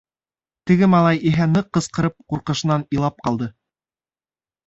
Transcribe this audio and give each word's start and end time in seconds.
Теге 0.69 0.87
малай 0.93 1.19
иһә 1.31 1.45
ныҡ 1.51 1.67
ҡысҡырып, 1.77 2.15
ҡурҡышынан 2.33 2.85
илап 2.97 3.23
ҡалды. 3.27 3.51